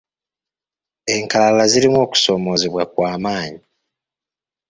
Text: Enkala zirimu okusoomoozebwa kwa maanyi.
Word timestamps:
Enkala 1.13 1.63
zirimu 1.71 1.97
okusoomoozebwa 2.05 2.83
kwa 2.91 3.11
maanyi. 3.23 3.63